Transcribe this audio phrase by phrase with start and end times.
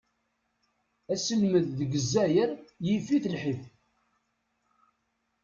[1.13, 2.51] Aselmed deg Zzayer,
[2.85, 3.61] yif-it lḥif.